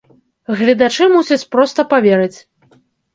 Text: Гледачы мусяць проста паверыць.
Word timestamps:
Гледачы 0.61 1.05
мусяць 1.15 1.47
проста 1.57 1.85
паверыць. 1.91 2.39